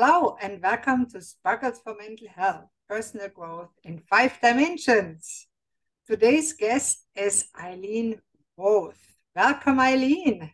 Hello, 0.00 0.36
and 0.40 0.62
welcome 0.62 1.10
to 1.10 1.20
Sparkles 1.20 1.80
for 1.82 1.92
Mental 1.96 2.28
Health 2.28 2.70
Personal 2.88 3.30
Growth 3.30 3.70
in 3.82 3.98
Five 3.98 4.38
Dimensions. 4.40 5.48
Today's 6.06 6.52
guest 6.52 7.04
is 7.16 7.48
Eileen 7.60 8.20
Roth. 8.56 9.16
Welcome, 9.34 9.80
Eileen. 9.80 10.52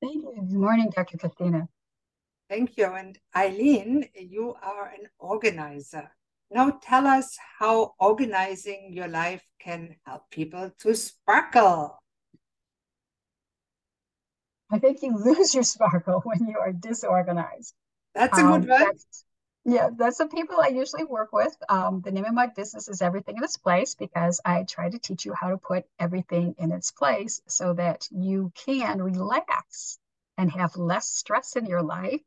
Thank 0.00 0.14
you. 0.14 0.32
Good 0.34 0.52
morning, 0.52 0.90
Dr. 0.96 1.18
Christina. 1.18 1.68
Thank 2.48 2.78
you. 2.78 2.86
And 2.86 3.18
Eileen, 3.36 4.08
you 4.14 4.54
are 4.62 4.86
an 4.98 5.06
organizer. 5.18 6.10
Now 6.50 6.80
tell 6.82 7.06
us 7.06 7.36
how 7.58 7.92
organizing 8.00 8.94
your 8.94 9.08
life 9.08 9.44
can 9.60 9.96
help 10.06 10.30
people 10.30 10.72
to 10.78 10.94
sparkle. 10.94 11.98
I 14.70 14.78
think 14.78 15.02
you 15.02 15.16
lose 15.16 15.54
your 15.54 15.62
sparkle 15.64 16.20
when 16.24 16.46
you 16.48 16.58
are 16.58 16.72
disorganized. 16.72 17.74
That's 18.14 18.38
a 18.38 18.42
good 18.42 18.50
um, 18.50 18.66
one. 18.68 18.92
yeah, 19.64 19.90
that's 19.96 20.18
the 20.18 20.26
people 20.26 20.56
I 20.60 20.68
usually 20.68 21.04
work 21.04 21.32
with. 21.32 21.56
Um, 21.68 22.00
the 22.00 22.10
name 22.10 22.24
of 22.24 22.34
my 22.34 22.46
business 22.46 22.88
is 22.88 23.02
Everything 23.02 23.36
in 23.36 23.44
Its 23.44 23.56
Place 23.56 23.94
because 23.94 24.40
I 24.44 24.64
try 24.64 24.90
to 24.90 24.98
teach 24.98 25.24
you 25.24 25.34
how 25.34 25.50
to 25.50 25.58
put 25.58 25.84
everything 25.98 26.54
in 26.58 26.72
its 26.72 26.90
place 26.90 27.40
so 27.46 27.74
that 27.74 28.08
you 28.10 28.52
can 28.54 29.02
relax 29.02 29.98
and 30.36 30.50
have 30.50 30.76
less 30.76 31.08
stress 31.08 31.56
in 31.56 31.66
your 31.66 31.82
life, 31.82 32.20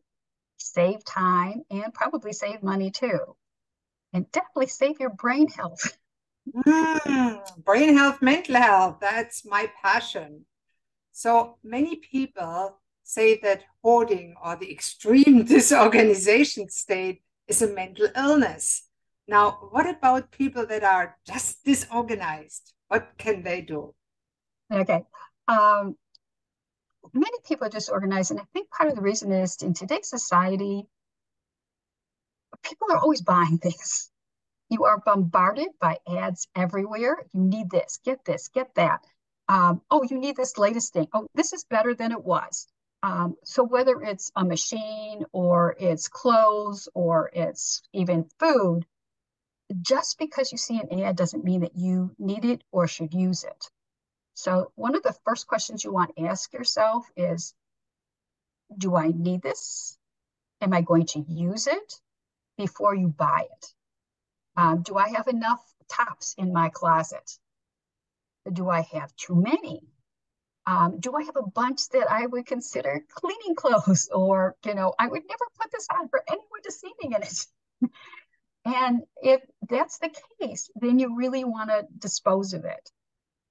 save 0.57 1.03
time, 1.03 1.63
and 1.69 1.93
probably 1.93 2.33
save 2.33 2.63
money 2.63 2.91
too. 2.91 3.35
And 4.13 4.31
definitely 4.31 4.67
save 4.67 4.99
your 4.99 5.11
brain 5.11 5.47
health. 5.49 5.97
Mm, 6.55 7.63
brain 7.65 7.97
health, 7.97 8.21
mental 8.21 8.55
health, 8.55 8.97
that's 9.01 9.45
my 9.45 9.69
passion. 9.81 10.45
So 11.17 11.57
many 11.63 11.95
people 11.95 12.77
say 13.01 13.39
that 13.39 13.63
hoarding 13.81 14.35
or 14.39 14.55
the 14.55 14.71
extreme 14.71 15.45
disorganization 15.55 16.69
state 16.69 17.23
is 17.47 17.63
a 17.63 17.73
mental 17.73 18.07
illness. 18.15 18.83
Now, 19.27 19.67
what 19.71 19.89
about 19.89 20.29
people 20.29 20.67
that 20.67 20.83
are 20.83 21.17
just 21.25 21.63
disorganized? 21.65 22.71
What 22.89 23.13
can 23.17 23.41
they 23.41 23.61
do? 23.61 23.95
Okay. 24.71 25.01
Um, 25.47 25.97
many 27.15 27.39
people 27.47 27.65
are 27.65 27.71
disorganized. 27.71 28.29
And 28.29 28.39
I 28.39 28.45
think 28.53 28.69
part 28.69 28.91
of 28.91 28.95
the 28.95 29.01
reason 29.01 29.31
is 29.31 29.55
in 29.63 29.73
today's 29.73 30.07
society, 30.07 30.85
people 32.61 32.91
are 32.91 32.99
always 32.99 33.23
buying 33.23 33.57
things. 33.63 34.11
You 34.69 34.83
are 34.85 35.01
bombarded 35.03 35.69
by 35.81 35.97
ads 36.07 36.47
everywhere. 36.55 37.25
You 37.33 37.41
need 37.41 37.71
this, 37.71 37.97
get 38.05 38.23
this, 38.23 38.49
get 38.49 38.75
that 38.75 39.03
um, 39.47 39.81
oh, 39.89 40.03
you 40.09 40.19
need 40.19 40.35
this 40.35 40.57
latest 40.57 40.93
thing. 40.93 41.07
Oh, 41.13 41.27
this 41.35 41.53
is 41.53 41.65
better 41.69 41.93
than 41.93 42.11
it 42.11 42.23
was. 42.23 42.67
Um, 43.03 43.35
so 43.43 43.63
whether 43.63 44.01
it's 44.01 44.31
a 44.35 44.43
machine 44.43 45.23
or 45.31 45.75
it's 45.79 46.07
clothes 46.07 46.89
or 46.93 47.29
it's 47.33 47.81
even 47.93 48.29
food, 48.39 48.85
just 49.81 50.17
because 50.17 50.51
you 50.51 50.57
see 50.57 50.79
an 50.79 50.99
ad 51.01 51.15
doesn't 51.15 51.43
mean 51.43 51.61
that 51.61 51.75
you 51.75 52.15
need 52.17 52.45
it 52.45 52.63
or 52.71 52.87
should 52.87 53.13
use 53.13 53.43
it. 53.43 53.69
So 54.33 54.71
one 54.75 54.95
of 54.95 55.03
the 55.03 55.15
first 55.25 55.47
questions 55.47 55.83
you 55.83 55.91
want 55.91 56.15
to 56.15 56.25
ask 56.25 56.53
yourself 56.53 57.05
is, 57.15 57.53
do 58.77 58.95
I 58.95 59.07
need 59.07 59.41
this? 59.41 59.97
Am 60.61 60.73
I 60.73 60.81
going 60.81 61.05
to 61.07 61.25
use 61.27 61.67
it 61.67 62.01
before 62.57 62.95
you 62.95 63.07
buy 63.07 63.47
it? 63.49 63.73
Um, 64.55 64.81
do 64.81 64.97
I 64.97 65.09
have 65.09 65.27
enough 65.27 65.63
tops 65.87 66.33
in 66.37 66.51
my 66.51 66.69
closet? 66.69 67.37
Do 68.51 68.69
I 68.69 68.81
have 68.93 69.15
too 69.15 69.35
many? 69.35 69.81
Um, 70.65 70.99
do 70.99 71.13
I 71.15 71.23
have 71.23 71.37
a 71.37 71.47
bunch 71.47 71.87
that 71.89 72.11
I 72.11 72.25
would 72.25 72.45
consider 72.45 73.01
cleaning 73.09 73.55
clothes? 73.55 74.09
Or, 74.13 74.55
you 74.65 74.75
know, 74.75 74.93
I 74.99 75.07
would 75.07 75.23
never 75.27 75.45
put 75.59 75.71
this 75.71 75.87
on 75.97 76.09
for 76.09 76.21
anyone 76.27 76.61
to 76.63 76.71
see 76.71 76.91
me 77.01 77.15
in 77.15 77.23
it. 77.23 77.45
and 78.65 79.01
if 79.21 79.41
that's 79.69 79.97
the 79.99 80.13
case, 80.41 80.69
then 80.75 80.99
you 80.99 81.15
really 81.15 81.45
want 81.45 81.69
to 81.69 81.87
dispose 81.97 82.53
of 82.53 82.65
it. 82.65 82.91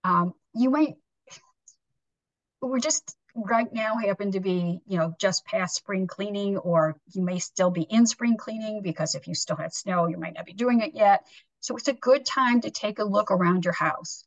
Um, 0.04 0.34
you 0.54 0.70
might, 0.70 0.96
we're 2.60 2.80
just 2.80 3.16
right 3.34 3.72
now 3.72 3.96
happen 3.96 4.32
to 4.32 4.40
be, 4.40 4.80
you 4.86 4.98
know, 4.98 5.14
just 5.18 5.46
past 5.46 5.76
spring 5.76 6.06
cleaning, 6.06 6.58
or 6.58 6.96
you 7.12 7.22
may 7.22 7.38
still 7.38 7.70
be 7.70 7.82
in 7.82 8.06
spring 8.06 8.36
cleaning 8.36 8.82
because 8.82 9.14
if 9.14 9.26
you 9.26 9.34
still 9.34 9.56
had 9.56 9.74
snow, 9.74 10.06
you 10.06 10.18
might 10.18 10.34
not 10.34 10.46
be 10.46 10.52
doing 10.52 10.80
it 10.80 10.94
yet. 10.94 11.26
So 11.60 11.76
it's 11.76 11.88
a 11.88 11.94
good 11.94 12.24
time 12.24 12.60
to 12.62 12.70
take 12.70 12.98
a 12.98 13.04
look 13.04 13.30
around 13.30 13.64
your 13.64 13.74
house. 13.74 14.24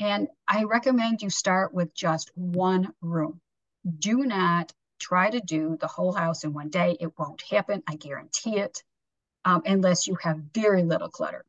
And 0.00 0.28
I 0.48 0.64
recommend 0.64 1.22
you 1.22 1.30
start 1.30 1.72
with 1.72 1.94
just 1.94 2.30
one 2.34 2.92
room. 3.00 3.40
Do 3.98 4.18
not 4.24 4.72
try 4.98 5.30
to 5.30 5.40
do 5.40 5.76
the 5.80 5.86
whole 5.86 6.12
house 6.12 6.44
in 6.44 6.52
one 6.52 6.70
day. 6.70 6.96
It 6.98 7.18
won't 7.18 7.42
happen. 7.42 7.82
I 7.88 7.96
guarantee 7.96 8.58
it, 8.58 8.82
um, 9.44 9.62
unless 9.66 10.06
you 10.06 10.16
have 10.22 10.38
very 10.54 10.82
little 10.82 11.08
clutter. 11.08 11.44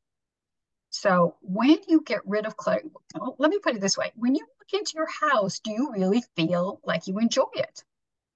So 0.90 1.36
when 1.42 1.78
you 1.88 2.02
get 2.02 2.28
rid 2.28 2.46
of 2.46 2.56
clutter, 2.56 2.84
well, 3.16 3.36
let 3.40 3.50
me 3.50 3.60
put 3.60 3.76
it 3.76 3.82
this 3.82 3.98
way. 3.98 4.12
When 4.16 4.36
you 4.36 4.46
look 4.60 4.80
into 4.80 4.94
your 4.96 5.10
house, 5.10 5.60
do 5.60 5.72
you 5.72 5.92
really 5.92 6.24
feel 6.36 6.80
like 6.84 7.08
you 7.08 7.18
enjoy 7.20 7.50
it? 7.56 7.84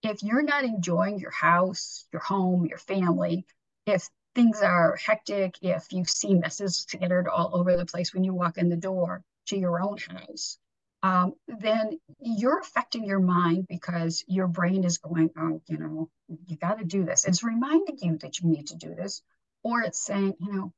If 0.03 0.23
you're 0.23 0.44
not 0.44 0.63
enjoying 0.63 1.19
your 1.19 1.31
house, 1.31 2.07
your 2.12 2.22
home, 2.22 2.66
your 2.66 2.78
family, 2.79 3.46
if 3.85 4.09
things 4.34 4.62
are 4.62 4.96
hectic, 4.96 5.56
if 5.62 5.91
you 5.91 6.06
see 6.06 6.34
messes 6.34 6.78
scattered 6.78 7.28
all 7.28 7.56
over 7.56 7.78
the 7.78 7.85
place 7.85 8.13
when 8.13 8.23
you 8.23 8.34
walk 8.34 8.57
in 8.57 8.69
the 8.69 8.75
door, 8.75 9.23
to 9.47 9.58
your 9.58 9.81
own 9.81 9.97
house, 9.97 10.58
um, 11.03 11.34
then 11.47 12.00
you're 12.19 12.59
affecting 12.59 13.06
your 13.06 13.19
mind 13.19 13.68
because 13.68 14.24
your 14.28 14.47
brain 14.47 14.84
is 14.84 14.97
going, 14.97 15.30
oh, 15.38 15.62
you 15.68 15.78
know, 15.78 16.09
you 16.46 16.58
got 16.58 16.80
to 16.80 16.85
do 16.85 17.06
this. 17.06 17.25
It's 17.25 17.44
reminding 17.44 18.00
you 18.02 18.18
that 18.18 18.40
you 18.40 18.50
need 18.50 18.68
to 18.68 18.75
do 18.75 18.96
this, 18.96 19.22
or 19.63 19.81
it's 19.81 20.03
saying, 20.03 20.34
you 20.40 20.52
know, 20.52 20.74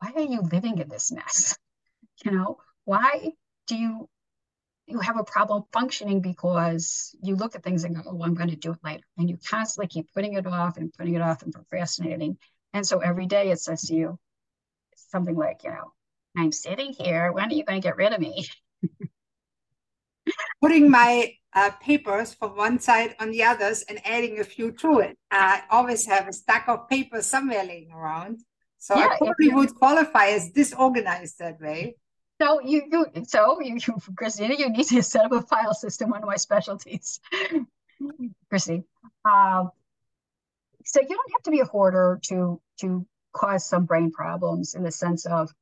why 0.00 0.12
are 0.16 0.22
you 0.22 0.40
living 0.40 0.78
in 0.78 0.88
this 0.88 1.12
mess? 1.12 1.56
You 2.24 2.32
know, 2.32 2.58
why 2.84 3.30
do 3.68 3.76
you 3.76 4.08
you 4.88 4.98
have 4.98 5.18
a 5.18 5.22
problem 5.22 5.62
functioning 5.72 6.20
because 6.20 7.14
you 7.22 7.36
look 7.36 7.54
at 7.54 7.62
things 7.62 7.84
and 7.84 7.94
go, 7.94 8.02
oh, 8.06 8.24
I'm 8.24 8.34
going 8.34 8.50
to 8.50 8.56
do 8.56 8.72
it 8.72 8.78
later, 8.82 9.04
and 9.16 9.30
you 9.30 9.38
constantly 9.48 9.86
keep 9.86 10.12
putting 10.12 10.32
it 10.32 10.44
off 10.44 10.78
and 10.78 10.92
putting 10.92 11.14
it 11.14 11.22
off 11.22 11.42
and 11.42 11.52
procrastinating, 11.52 12.36
and 12.72 12.84
so 12.84 12.98
every 12.98 13.26
day 13.26 13.52
it 13.52 13.60
says 13.60 13.82
to 13.82 13.94
you 13.94 14.18
something 14.96 15.36
like, 15.36 15.62
you 15.62 15.70
know, 15.70 15.92
I'm 16.36 16.52
sitting 16.52 16.92
here. 16.92 17.32
When 17.32 17.50
are 17.50 17.54
you 17.54 17.64
going 17.64 17.80
to 17.80 17.86
get 17.86 17.96
rid 17.96 18.12
of 18.12 18.20
me? 18.20 18.46
Putting 20.62 20.90
my 20.90 21.32
uh, 21.54 21.70
papers 21.80 22.34
from 22.34 22.56
one 22.56 22.78
side 22.78 23.14
on 23.18 23.30
the 23.30 23.42
others 23.44 23.84
and 23.88 24.00
adding 24.04 24.40
a 24.40 24.44
few 24.44 24.72
to 24.72 24.98
it. 24.98 25.16
I 25.30 25.62
always 25.70 26.06
have 26.06 26.28
a 26.28 26.32
stack 26.32 26.68
of 26.68 26.88
papers 26.88 27.26
somewhere 27.26 27.64
laying 27.64 27.92
around. 27.92 28.40
So 28.78 28.96
yeah, 28.96 29.08
I 29.12 29.16
probably 29.18 29.48
would 29.48 29.74
qualify 29.74 30.26
as 30.26 30.50
disorganized 30.50 31.38
that 31.38 31.60
way. 31.60 31.96
So 32.40 32.60
you, 32.60 32.82
you 32.92 33.06
so 33.24 33.60
you, 33.60 33.74
you 33.74 33.98
Christina, 34.16 34.54
you 34.56 34.70
need 34.70 34.86
to 34.86 35.02
set 35.02 35.24
up 35.24 35.32
a 35.32 35.42
file 35.42 35.74
system, 35.74 36.10
one 36.10 36.22
of 36.22 36.28
my 36.28 36.36
specialties. 36.36 37.20
Chrissy. 38.48 38.84
Um, 39.24 39.70
so 40.84 41.00
you 41.00 41.08
don't 41.08 41.32
have 41.32 41.42
to 41.44 41.50
be 41.50 41.60
a 41.60 41.64
hoarder 41.64 42.20
to 42.28 42.60
to 42.80 43.06
cause 43.32 43.68
some 43.68 43.84
brain 43.84 44.12
problems 44.12 44.74
in 44.74 44.84
the 44.84 44.92
sense 44.92 45.26
of 45.26 45.52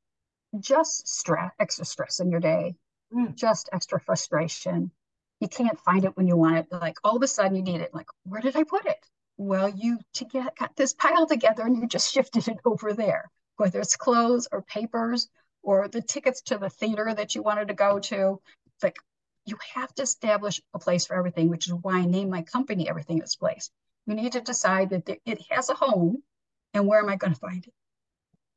just 0.59 1.07
stress, 1.07 1.51
extra 1.59 1.85
stress 1.85 2.19
in 2.19 2.31
your 2.31 2.39
day, 2.39 2.75
mm. 3.13 3.35
just 3.35 3.69
extra 3.71 3.99
frustration. 3.99 4.91
You 5.39 5.47
can't 5.47 5.79
find 5.79 6.05
it 6.05 6.15
when 6.17 6.27
you 6.27 6.35
want 6.35 6.57
it. 6.57 6.67
Like 6.71 6.97
all 7.03 7.15
of 7.15 7.23
a 7.23 7.27
sudden 7.27 7.55
you 7.55 7.63
need 7.63 7.81
it. 7.81 7.93
Like, 7.93 8.07
where 8.23 8.41
did 8.41 8.55
I 8.55 8.63
put 8.63 8.85
it? 8.85 9.05
Well, 9.37 9.69
you 9.69 9.99
to 10.15 10.25
get 10.25 10.55
got 10.57 10.75
this 10.75 10.93
pile 10.93 11.27
together 11.27 11.63
and 11.63 11.77
you 11.77 11.87
just 11.87 12.11
shifted 12.13 12.47
it 12.47 12.57
over 12.65 12.93
there, 12.93 13.29
whether 13.57 13.79
it's 13.79 13.95
clothes 13.95 14.47
or 14.51 14.61
papers 14.63 15.29
or 15.61 15.87
the 15.87 16.01
tickets 16.01 16.41
to 16.43 16.57
the 16.57 16.69
theater 16.69 17.13
that 17.13 17.35
you 17.35 17.43
wanted 17.43 17.67
to 17.67 17.73
go 17.73 17.99
to. 17.99 18.39
It's 18.75 18.83
like 18.83 18.97
you 19.45 19.57
have 19.75 19.93
to 19.95 20.03
establish 20.03 20.61
a 20.73 20.79
place 20.79 21.05
for 21.05 21.15
everything, 21.15 21.49
which 21.49 21.67
is 21.67 21.73
why 21.73 21.99
I 21.99 22.05
named 22.05 22.31
my 22.31 22.41
company 22.41 22.89
Everything 22.89 23.21
Is 23.21 23.35
Place. 23.35 23.69
You 24.05 24.15
need 24.15 24.33
to 24.33 24.41
decide 24.41 24.89
that 24.91 25.09
it 25.25 25.41
has 25.49 25.69
a 25.69 25.73
home 25.73 26.23
and 26.73 26.87
where 26.87 26.99
am 26.99 27.09
I 27.09 27.15
going 27.15 27.33
to 27.33 27.39
find 27.39 27.65
it? 27.65 27.73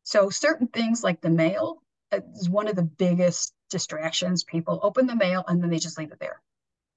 So 0.02 0.30
certain 0.30 0.66
things 0.66 1.04
like 1.04 1.20
the 1.20 1.30
mail 1.30 1.82
is 2.12 2.48
one 2.48 2.68
of 2.68 2.76
the 2.76 2.82
biggest 2.82 3.54
distractions. 3.70 4.44
People 4.44 4.80
open 4.82 5.06
the 5.06 5.16
mail 5.16 5.44
and 5.46 5.62
then 5.62 5.70
they 5.70 5.78
just 5.78 5.98
leave 5.98 6.12
it 6.12 6.20
there. 6.20 6.40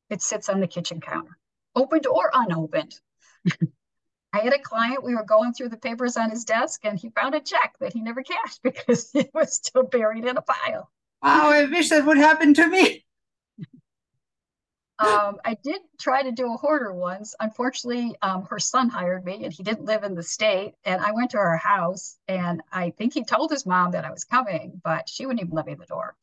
It 0.10 0.22
sits 0.22 0.50
on 0.50 0.60
the 0.60 0.68
kitchen 0.68 1.02
counter, 1.02 1.38
opened 1.76 2.08
or 2.08 2.30
unopened. 2.34 3.00
I 4.34 4.40
had 4.40 4.54
a 4.54 4.60
client, 4.60 5.04
we 5.04 5.16
were 5.16 5.24
going 5.24 5.54
through 5.54 5.70
the 5.70 5.78
papers 5.78 6.18
on 6.18 6.32
his 6.32 6.44
desk 6.44 6.82
and 6.84 6.98
he 6.98 7.10
found 7.10 7.36
a 7.36 7.40
check 7.40 7.76
that 7.80 7.94
he 7.94 8.02
never 8.02 8.24
cashed 8.24 8.62
because 8.64 9.14
it 9.14 9.30
was 9.34 9.54
still 9.54 9.84
buried 9.84 10.26
in 10.26 10.38
a 10.38 10.42
pile. 10.42 10.92
Wow, 11.22 11.52
I 11.52 11.66
wish 11.66 11.90
that 11.90 12.06
would 12.06 12.18
happen 12.18 12.54
to 12.56 12.68
me. 12.68 13.06
Um, 15.04 15.38
I 15.44 15.58
did 15.62 15.82
try 16.00 16.24
to 16.24 16.32
do 16.32 16.54
a 16.54 16.58
hoarder 16.58 16.94
once. 16.94 17.36
Unfortunately, 17.40 18.16
um, 18.22 18.44
her 18.46 18.60
son 18.60 18.88
hired 18.88 19.26
me 19.26 19.44
and 19.44 19.52
he 19.52 19.62
didn't 19.62 19.86
live 19.86 20.04
in 20.04 20.16
the 20.16 20.24
state. 20.24 20.76
And 20.86 21.02
I 21.02 21.12
went 21.12 21.32
to 21.32 21.38
her 21.38 21.58
house 21.58 22.18
and 22.30 22.62
I 22.72 22.92
think 22.92 23.14
he 23.14 23.26
told 23.26 23.52
his 23.52 23.66
mom 23.66 23.92
that 23.92 24.06
I 24.06 24.12
was 24.12 24.24
coming, 24.24 24.82
but 24.82 25.10
she 25.10 25.26
wouldn't 25.26 25.42
even 25.42 25.56
let 25.56 25.66
me 25.66 25.74
in 25.74 25.80
the 25.80 25.86
door. 25.86 26.16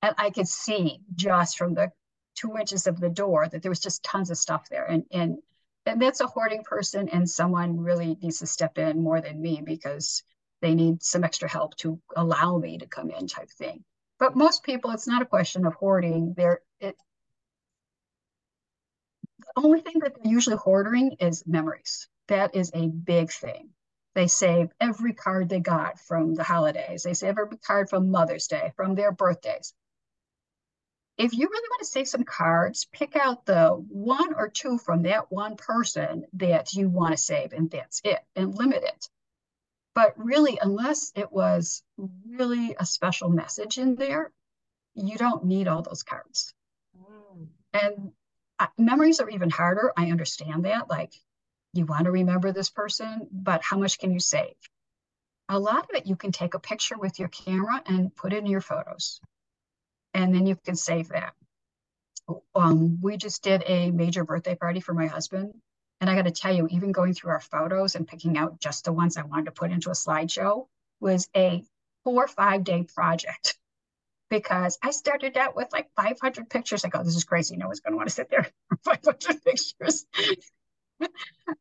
And 0.00 0.14
I 0.16 0.30
could 0.30 0.48
see 0.48 1.00
just 1.14 1.58
from 1.58 1.74
the 1.74 1.92
two 2.34 2.56
inches 2.56 2.86
of 2.86 3.00
the 3.00 3.10
door 3.10 3.48
that 3.48 3.60
there 3.60 3.70
was 3.70 3.80
just 3.80 4.02
tons 4.02 4.30
of 4.30 4.38
stuff 4.38 4.68
there. 4.70 4.86
And, 4.86 5.04
and 5.10 5.38
and 5.86 6.00
that's 6.00 6.20
a 6.20 6.26
hoarding 6.26 6.62
person 6.62 7.08
and 7.08 7.28
someone 7.28 7.80
really 7.80 8.16
needs 8.22 8.38
to 8.38 8.46
step 8.46 8.78
in 8.78 9.02
more 9.02 9.20
than 9.20 9.40
me 9.40 9.62
because 9.64 10.22
they 10.60 10.74
need 10.74 11.02
some 11.02 11.24
extra 11.24 11.48
help 11.48 11.74
to 11.76 11.98
allow 12.16 12.58
me 12.58 12.78
to 12.78 12.86
come 12.86 13.10
in 13.10 13.26
type 13.26 13.50
thing 13.50 13.82
but 14.18 14.36
most 14.36 14.62
people 14.62 14.90
it's 14.90 15.06
not 15.06 15.22
a 15.22 15.26
question 15.26 15.64
of 15.64 15.74
hoarding 15.74 16.34
they're 16.36 16.60
it 16.80 16.96
the 19.54 19.62
only 19.62 19.80
thing 19.80 20.00
that 20.00 20.14
they're 20.14 20.32
usually 20.32 20.56
hoarding 20.56 21.16
is 21.20 21.46
memories 21.46 22.08
that 22.28 22.54
is 22.54 22.70
a 22.74 22.88
big 22.88 23.30
thing 23.30 23.70
they 24.14 24.26
save 24.26 24.68
every 24.80 25.12
card 25.12 25.48
they 25.48 25.60
got 25.60 25.98
from 25.98 26.34
the 26.34 26.44
holidays 26.44 27.02
they 27.02 27.14
save 27.14 27.38
every 27.38 27.58
card 27.58 27.88
from 27.88 28.10
mother's 28.10 28.46
day 28.46 28.72
from 28.76 28.94
their 28.94 29.12
birthdays 29.12 29.74
if 31.20 31.34
you 31.34 31.48
really 31.48 31.68
want 31.68 31.80
to 31.80 31.84
save 31.84 32.08
some 32.08 32.24
cards, 32.24 32.86
pick 32.86 33.14
out 33.14 33.44
the 33.44 33.68
one 33.90 34.32
or 34.32 34.48
two 34.48 34.78
from 34.78 35.02
that 35.02 35.30
one 35.30 35.56
person 35.56 36.24
that 36.32 36.72
you 36.72 36.88
want 36.88 37.12
to 37.12 37.18
save, 37.18 37.52
and 37.52 37.70
that's 37.70 38.00
it, 38.04 38.20
and 38.34 38.54
limit 38.54 38.82
it. 38.84 39.06
But 39.94 40.14
really, 40.16 40.58
unless 40.62 41.12
it 41.14 41.30
was 41.30 41.82
really 42.26 42.74
a 42.80 42.86
special 42.86 43.28
message 43.28 43.76
in 43.76 43.96
there, 43.96 44.32
you 44.94 45.18
don't 45.18 45.44
need 45.44 45.68
all 45.68 45.82
those 45.82 46.02
cards. 46.02 46.54
Mm. 46.98 47.48
And 47.74 48.12
memories 48.78 49.20
are 49.20 49.30
even 49.30 49.50
harder. 49.50 49.92
I 49.96 50.10
understand 50.10 50.64
that. 50.64 50.88
Like, 50.88 51.12
you 51.72 51.86
want 51.86 52.04
to 52.04 52.10
remember 52.10 52.52
this 52.52 52.70
person, 52.70 53.28
but 53.30 53.62
how 53.62 53.78
much 53.78 53.98
can 53.98 54.12
you 54.12 54.20
save? 54.20 54.54
A 55.48 55.58
lot 55.58 55.84
of 55.84 55.96
it 55.96 56.06
you 56.06 56.16
can 56.16 56.32
take 56.32 56.54
a 56.54 56.60
picture 56.60 56.96
with 56.96 57.18
your 57.18 57.28
camera 57.28 57.82
and 57.86 58.14
put 58.14 58.32
it 58.32 58.38
in 58.38 58.46
your 58.46 58.60
photos 58.60 59.20
and 60.14 60.34
then 60.34 60.46
you 60.46 60.56
can 60.56 60.76
save 60.76 61.08
that. 61.08 61.34
Um, 62.54 63.00
we 63.00 63.16
just 63.16 63.42
did 63.42 63.64
a 63.66 63.90
major 63.90 64.24
birthday 64.24 64.54
party 64.54 64.80
for 64.80 64.94
my 64.94 65.06
husband. 65.06 65.52
And 66.00 66.08
I 66.08 66.14
got 66.14 66.24
to 66.24 66.30
tell 66.30 66.54
you, 66.54 66.66
even 66.70 66.92
going 66.92 67.12
through 67.12 67.32
our 67.32 67.40
photos 67.40 67.94
and 67.94 68.06
picking 68.06 68.38
out 68.38 68.60
just 68.60 68.84
the 68.84 68.92
ones 68.92 69.16
I 69.16 69.22
wanted 69.22 69.46
to 69.46 69.52
put 69.52 69.70
into 69.70 69.90
a 69.90 69.94
slideshow 69.94 70.66
was 71.00 71.28
a 71.36 71.62
four 72.04 72.24
or 72.24 72.28
five 72.28 72.64
day 72.64 72.84
project 72.84 73.58
because 74.30 74.78
I 74.82 74.92
started 74.92 75.36
out 75.36 75.56
with 75.56 75.68
like 75.72 75.90
500 75.96 76.48
pictures. 76.48 76.84
I 76.84 76.88
go, 76.88 77.02
this 77.02 77.16
is 77.16 77.24
crazy. 77.24 77.56
No 77.56 77.66
one's 77.66 77.80
going 77.80 77.92
to 77.92 77.96
want 77.96 78.08
to 78.08 78.14
sit 78.14 78.30
there 78.30 78.44
for 78.68 78.94
500 78.94 79.44
pictures. 79.44 80.06
and 81.00 81.10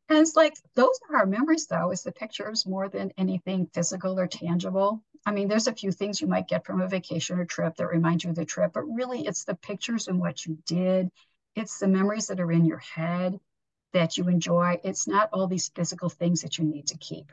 it's 0.09 0.35
like, 0.35 0.53
those 0.75 0.99
are 1.09 1.17
our 1.17 1.25
memories, 1.25 1.67
though, 1.67 1.91
is 1.91 2.03
the 2.03 2.11
pictures 2.11 2.65
more 2.65 2.87
than 2.87 3.11
anything 3.17 3.69
physical 3.73 4.19
or 4.19 4.27
tangible. 4.27 5.03
I 5.25 5.31
mean, 5.31 5.47
there's 5.47 5.67
a 5.67 5.73
few 5.73 5.91
things 5.91 6.21
you 6.21 6.27
might 6.27 6.47
get 6.47 6.65
from 6.65 6.79
a 6.79 6.87
vacation 6.87 7.39
or 7.39 7.45
trip 7.45 7.75
that 7.75 7.87
remind 7.87 8.23
you 8.23 8.29
of 8.29 8.35
the 8.35 8.45
trip, 8.45 8.71
but 8.73 8.83
really 8.83 9.25
it's 9.25 9.43
the 9.43 9.55
pictures 9.55 10.07
and 10.07 10.19
what 10.19 10.45
you 10.45 10.57
did. 10.65 11.09
It's 11.55 11.79
the 11.79 11.87
memories 11.87 12.27
that 12.27 12.39
are 12.39 12.51
in 12.51 12.65
your 12.65 12.77
head 12.77 13.39
that 13.93 14.17
you 14.17 14.27
enjoy. 14.27 14.79
It's 14.83 15.07
not 15.07 15.29
all 15.33 15.47
these 15.47 15.69
physical 15.69 16.09
things 16.09 16.41
that 16.41 16.57
you 16.57 16.63
need 16.63 16.87
to 16.87 16.97
keep. 16.97 17.31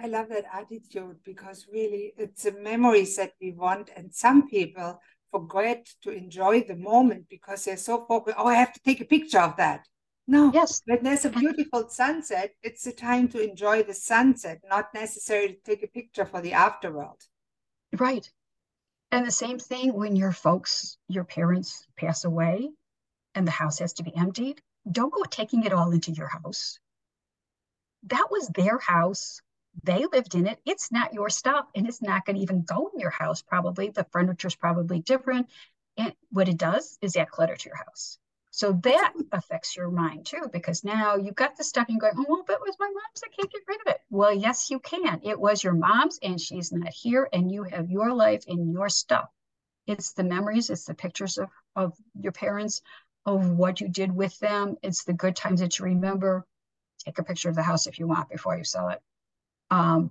I 0.00 0.06
love 0.06 0.28
that 0.28 0.44
attitude 0.52 1.16
because 1.24 1.66
really 1.72 2.12
it's 2.16 2.44
the 2.44 2.52
memories 2.52 3.16
that 3.16 3.32
we 3.40 3.52
want. 3.52 3.90
And 3.96 4.14
some 4.14 4.48
people 4.48 5.00
forget 5.30 5.88
to 6.02 6.10
enjoy 6.10 6.62
the 6.62 6.76
moment 6.76 7.26
because 7.28 7.64
they're 7.64 7.76
so 7.76 8.04
focused. 8.06 8.36
Oh, 8.38 8.46
I 8.46 8.54
have 8.54 8.72
to 8.72 8.80
take 8.80 9.00
a 9.00 9.04
picture 9.04 9.40
of 9.40 9.56
that. 9.56 9.86
No. 10.26 10.52
Yes. 10.52 10.82
When 10.84 11.02
there's 11.02 11.24
a 11.24 11.30
beautiful 11.30 11.88
sunset, 11.88 12.52
it's 12.62 12.84
the 12.84 12.92
time 12.92 13.28
to 13.28 13.40
enjoy 13.40 13.82
the 13.82 13.94
sunset, 13.94 14.60
not 14.68 14.92
necessarily 14.94 15.54
to 15.54 15.60
take 15.64 15.82
a 15.82 15.88
picture 15.88 16.26
for 16.26 16.40
the 16.40 16.52
afterworld. 16.52 17.26
Right. 17.98 18.30
And 19.10 19.26
the 19.26 19.32
same 19.32 19.58
thing 19.58 19.94
when 19.94 20.16
your 20.16 20.32
folks, 20.32 20.98
your 21.08 21.24
parents 21.24 21.86
pass 21.96 22.24
away 22.24 22.68
and 23.34 23.46
the 23.46 23.52
house 23.52 23.78
has 23.78 23.94
to 23.94 24.02
be 24.02 24.14
emptied, 24.14 24.60
don't 24.90 25.12
go 25.12 25.22
taking 25.24 25.64
it 25.64 25.72
all 25.72 25.90
into 25.92 26.12
your 26.12 26.28
house. 26.28 26.78
That 28.04 28.28
was 28.30 28.48
their 28.48 28.78
house. 28.78 29.40
They 29.84 30.06
lived 30.06 30.34
in 30.34 30.46
it. 30.46 30.58
It's 30.64 30.90
not 30.90 31.14
your 31.14 31.30
stuff 31.30 31.66
and 31.74 31.86
it's 31.86 32.02
not 32.02 32.24
going 32.24 32.36
to 32.36 32.42
even 32.42 32.62
go 32.62 32.90
in 32.92 33.00
your 33.00 33.10
house, 33.10 33.42
probably. 33.42 33.90
The 33.90 34.04
furniture's 34.04 34.56
probably 34.56 35.00
different. 35.00 35.48
And 35.96 36.14
what 36.30 36.48
it 36.48 36.56
does 36.56 36.98
is 37.00 37.16
add 37.16 37.30
clutter 37.30 37.56
to 37.56 37.68
your 37.68 37.76
house. 37.76 38.18
So 38.50 38.72
that 38.82 39.12
affects 39.30 39.76
your 39.76 39.90
mind 39.90 40.26
too, 40.26 40.48
because 40.52 40.82
now 40.82 41.14
you've 41.16 41.36
got 41.36 41.56
the 41.56 41.62
stuff 41.62 41.86
and 41.88 41.96
you're 42.00 42.10
going, 42.10 42.24
oh, 42.26 42.26
well, 42.28 42.44
that 42.48 42.60
was 42.60 42.76
my 42.80 42.86
mom's. 42.86 43.22
I 43.24 43.28
can't 43.28 43.52
get 43.52 43.62
rid 43.68 43.80
of 43.82 43.86
it. 43.94 44.00
Well, 44.10 44.34
yes, 44.34 44.70
you 44.70 44.80
can. 44.80 45.20
It 45.22 45.38
was 45.38 45.62
your 45.62 45.74
mom's 45.74 46.18
and 46.22 46.40
she's 46.40 46.72
not 46.72 46.92
here 46.92 47.28
and 47.32 47.52
you 47.52 47.62
have 47.62 47.90
your 47.90 48.12
life 48.12 48.44
and 48.48 48.72
your 48.72 48.88
stuff. 48.88 49.28
It's 49.86 50.12
the 50.12 50.24
memories, 50.24 50.70
it's 50.70 50.86
the 50.86 50.94
pictures 50.94 51.38
of, 51.38 51.50
of 51.76 51.96
your 52.20 52.32
parents, 52.32 52.82
of 53.24 53.50
what 53.50 53.80
you 53.80 53.88
did 53.88 54.12
with 54.12 54.38
them. 54.40 54.76
It's 54.82 55.04
the 55.04 55.12
good 55.12 55.36
times 55.36 55.60
that 55.60 55.78
you 55.78 55.84
remember. 55.84 56.44
Take 57.04 57.18
a 57.18 57.22
picture 57.22 57.48
of 57.48 57.54
the 57.54 57.62
house 57.62 57.86
if 57.86 57.98
you 57.98 58.08
want 58.08 58.28
before 58.28 58.56
you 58.56 58.64
sell 58.64 58.88
it. 58.88 59.00
Um, 59.70 60.10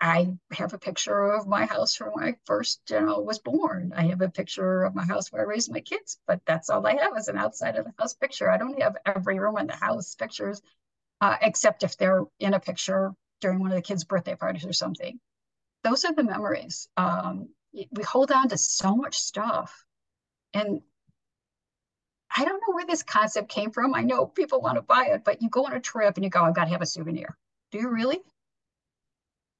I 0.00 0.32
have 0.52 0.72
a 0.72 0.78
picture 0.78 1.32
of 1.32 1.46
my 1.46 1.66
house 1.66 1.94
from 1.94 2.12
when 2.12 2.24
I 2.24 2.36
first, 2.46 2.80
you 2.90 3.00
know, 3.00 3.20
was 3.20 3.38
born. 3.38 3.92
I 3.94 4.06
have 4.06 4.22
a 4.22 4.30
picture 4.30 4.84
of 4.84 4.94
my 4.94 5.04
house 5.04 5.30
where 5.30 5.42
I 5.42 5.44
raised 5.44 5.70
my 5.70 5.80
kids, 5.80 6.18
but 6.26 6.40
that's 6.46 6.70
all 6.70 6.86
I 6.86 6.96
have 6.96 7.16
is 7.18 7.28
an 7.28 7.36
outside 7.36 7.76
of 7.76 7.84
the 7.84 7.92
house 7.98 8.14
picture. 8.14 8.50
I 8.50 8.56
don't 8.56 8.80
have 8.80 8.96
every 9.04 9.38
room 9.38 9.58
in 9.58 9.66
the 9.66 9.76
house 9.76 10.14
pictures, 10.14 10.62
uh, 11.20 11.36
except 11.42 11.82
if 11.82 11.98
they're 11.98 12.24
in 12.38 12.54
a 12.54 12.60
picture 12.60 13.12
during 13.42 13.60
one 13.60 13.70
of 13.70 13.76
the 13.76 13.82
kids' 13.82 14.04
birthday 14.04 14.36
parties 14.36 14.64
or 14.64 14.72
something. 14.72 15.20
Those 15.84 16.04
are 16.06 16.14
the 16.14 16.24
memories. 16.24 16.88
Um, 16.96 17.50
we 17.72 18.02
hold 18.02 18.32
on 18.32 18.48
to 18.48 18.56
so 18.56 18.96
much 18.96 19.18
stuff. 19.18 19.84
And 20.54 20.80
I 22.34 22.44
don't 22.44 22.62
know 22.66 22.74
where 22.74 22.86
this 22.86 23.02
concept 23.02 23.50
came 23.50 23.70
from. 23.70 23.94
I 23.94 24.02
know 24.02 24.26
people 24.26 24.60
want 24.60 24.76
to 24.76 24.82
buy 24.82 25.08
it, 25.12 25.24
but 25.24 25.42
you 25.42 25.50
go 25.50 25.66
on 25.66 25.74
a 25.74 25.80
trip 25.80 26.16
and 26.16 26.24
you 26.24 26.30
go, 26.30 26.42
I've 26.42 26.54
got 26.54 26.64
to 26.64 26.70
have 26.70 26.82
a 26.82 26.86
souvenir. 26.86 27.36
Do 27.70 27.78
you 27.78 27.88
really? 27.90 28.20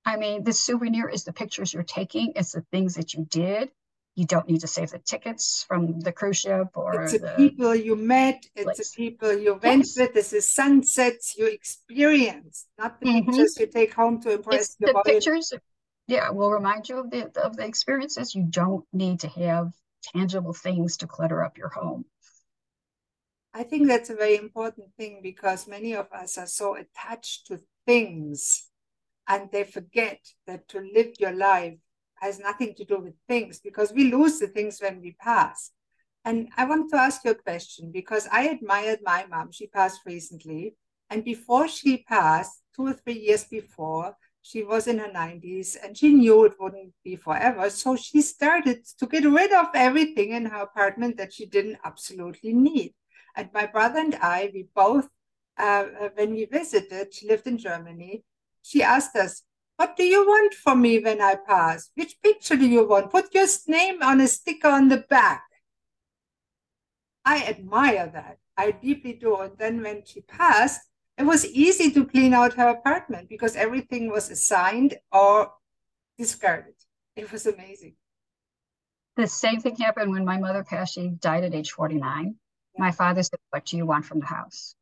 I 0.04 0.16
mean, 0.16 0.44
the 0.44 0.52
souvenir 0.52 1.08
is 1.08 1.24
the 1.24 1.32
pictures 1.32 1.72
you're 1.72 1.82
taking, 1.82 2.32
it's 2.36 2.52
the 2.52 2.64
things 2.72 2.94
that 2.94 3.14
you 3.14 3.26
did. 3.28 3.70
You 4.16 4.26
don't 4.26 4.48
need 4.48 4.60
to 4.62 4.66
save 4.66 4.90
the 4.90 4.98
tickets 4.98 5.64
from 5.68 6.00
the 6.00 6.12
cruise 6.12 6.38
ship 6.38 6.68
or 6.74 7.02
it's 7.02 7.12
the, 7.12 7.18
the 7.20 7.34
people 7.36 7.74
you 7.74 7.94
met, 7.94 8.44
it's 8.54 8.64
place. 8.64 8.76
the 8.78 8.96
people 8.96 9.32
you 9.32 9.54
went 9.62 9.86
yes. 9.86 9.96
with, 9.96 10.16
it's 10.16 10.30
the 10.30 10.40
sunsets 10.40 11.36
you 11.38 11.46
experienced, 11.46 12.66
not 12.76 13.00
the 13.00 13.06
mm-hmm. 13.06 13.30
pictures 13.30 13.56
you 13.58 13.66
take 13.66 13.94
home 13.94 14.20
to 14.22 14.32
impress 14.32 14.62
it's 14.62 14.76
the 14.76 15.02
pictures. 15.06 15.52
Yeah, 16.08 16.30
will 16.30 16.50
remind 16.50 16.88
you 16.88 16.98
of 16.98 17.10
the 17.10 17.30
of 17.40 17.56
the 17.56 17.64
experiences. 17.64 18.34
You 18.34 18.42
don't 18.42 18.84
need 18.92 19.20
to 19.20 19.28
have 19.28 19.72
tangible 20.02 20.54
things 20.54 20.96
to 20.98 21.06
clutter 21.06 21.44
up 21.44 21.56
your 21.56 21.68
home. 21.68 22.04
I 23.54 23.62
think 23.62 23.88
that's 23.88 24.10
a 24.10 24.14
very 24.14 24.36
important 24.36 24.88
thing 24.96 25.20
because 25.22 25.66
many 25.66 25.94
of 25.94 26.10
us 26.12 26.36
are 26.38 26.46
so 26.46 26.76
attached 26.76 27.46
to 27.46 27.60
things 27.86 28.69
and 29.30 29.48
they 29.52 29.62
forget 29.62 30.18
that 30.48 30.68
to 30.68 30.80
live 30.92 31.12
your 31.20 31.32
life 31.32 31.78
has 32.16 32.40
nothing 32.40 32.74
to 32.74 32.84
do 32.84 32.98
with 32.98 33.14
things 33.28 33.60
because 33.60 33.92
we 33.92 34.12
lose 34.12 34.40
the 34.40 34.48
things 34.48 34.80
when 34.80 35.00
we 35.00 35.16
pass. 35.20 35.70
And 36.24 36.48
I 36.56 36.64
want 36.64 36.90
to 36.90 36.96
ask 36.96 37.24
you 37.24 37.30
a 37.30 37.34
question 37.36 37.92
because 37.92 38.28
I 38.30 38.48
admired 38.48 38.98
my 39.02 39.24
mom. 39.30 39.52
She 39.52 39.68
passed 39.68 40.00
recently. 40.04 40.74
And 41.08 41.24
before 41.24 41.68
she 41.68 41.98
passed, 41.98 42.60
two 42.74 42.88
or 42.88 42.92
three 42.92 43.18
years 43.18 43.44
before, 43.44 44.16
she 44.42 44.64
was 44.64 44.88
in 44.88 44.98
her 44.98 45.12
90s 45.12 45.76
and 45.82 45.96
she 45.96 46.12
knew 46.12 46.44
it 46.44 46.54
wouldn't 46.58 46.92
be 47.04 47.14
forever. 47.14 47.70
So 47.70 47.94
she 47.94 48.20
started 48.22 48.84
to 48.98 49.06
get 49.06 49.24
rid 49.24 49.52
of 49.52 49.68
everything 49.74 50.32
in 50.32 50.46
her 50.46 50.62
apartment 50.62 51.16
that 51.18 51.32
she 51.32 51.46
didn't 51.46 51.78
absolutely 51.84 52.52
need. 52.52 52.94
And 53.36 53.48
my 53.54 53.66
brother 53.66 54.00
and 54.00 54.16
I, 54.16 54.50
we 54.52 54.66
both, 54.74 55.08
uh, 55.56 55.84
uh 56.00 56.08
when 56.14 56.32
we 56.32 56.46
visited, 56.46 57.14
she 57.14 57.28
lived 57.28 57.46
in 57.46 57.58
Germany, 57.58 58.24
she 58.62 58.82
asked 58.82 59.16
us, 59.16 59.42
What 59.76 59.96
do 59.96 60.04
you 60.04 60.26
want 60.26 60.54
from 60.54 60.82
me 60.82 60.98
when 60.98 61.20
I 61.20 61.36
pass? 61.36 61.90
Which 61.94 62.20
picture 62.22 62.56
do 62.56 62.66
you 62.66 62.86
want? 62.86 63.10
Put 63.10 63.34
your 63.34 63.46
name 63.66 64.02
on 64.02 64.20
a 64.20 64.28
sticker 64.28 64.68
on 64.68 64.88
the 64.88 65.04
back. 65.08 65.44
I 67.24 67.44
admire 67.44 68.10
that. 68.12 68.38
I 68.56 68.72
deeply 68.72 69.14
do. 69.14 69.36
And 69.36 69.56
then 69.58 69.82
when 69.82 70.04
she 70.04 70.20
passed, 70.22 70.80
it 71.16 71.24
was 71.24 71.46
easy 71.46 71.90
to 71.92 72.06
clean 72.06 72.34
out 72.34 72.54
her 72.54 72.68
apartment 72.68 73.28
because 73.28 73.56
everything 73.56 74.10
was 74.10 74.30
assigned 74.30 74.96
or 75.12 75.52
discarded. 76.18 76.74
It 77.16 77.30
was 77.30 77.46
amazing. 77.46 77.94
The 79.16 79.26
same 79.26 79.60
thing 79.60 79.76
happened 79.76 80.12
when 80.12 80.24
my 80.24 80.38
mother 80.38 80.64
passed. 80.64 80.94
She 80.94 81.08
died 81.08 81.44
at 81.44 81.54
age 81.54 81.72
49. 81.72 82.24
Yeah. 82.74 82.80
My 82.80 82.90
father 82.90 83.22
said, 83.22 83.38
What 83.50 83.66
do 83.66 83.76
you 83.76 83.84
want 83.84 84.06
from 84.06 84.20
the 84.20 84.26
house? 84.26 84.74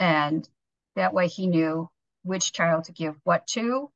And 0.00 0.48
that 0.96 1.14
way 1.14 1.28
he 1.28 1.46
knew 1.46 1.88
which 2.24 2.52
child 2.52 2.84
to 2.84 2.92
give 2.92 3.14
what 3.22 3.46
to. 3.48 3.90